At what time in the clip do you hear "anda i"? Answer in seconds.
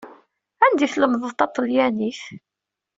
0.65-0.87